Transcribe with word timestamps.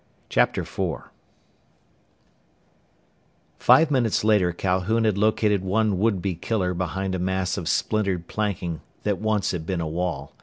4 0.33 1.11
Five 3.59 3.91
minutes 3.91 4.23
later 4.23 4.51
Calhoun 4.51 5.03
had 5.03 5.15
located 5.15 5.63
one 5.63 5.99
would 5.99 6.23
be 6.23 6.33
killer 6.33 6.73
behind 6.73 7.13
a 7.13 7.19
mass 7.19 7.55
of 7.55 7.69
splintered 7.69 8.27
planking 8.27 8.81
that 9.03 9.19
once 9.19 9.51
had 9.51 9.67
been 9.67 9.79
a 9.79 9.87
wall. 9.87 10.33